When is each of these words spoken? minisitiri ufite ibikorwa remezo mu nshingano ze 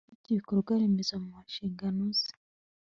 minisitiri 0.03 0.15
ufite 0.19 0.29
ibikorwa 0.31 0.71
remezo 0.81 1.13
mu 1.25 1.35
nshingano 1.47 2.03
ze 2.17 2.31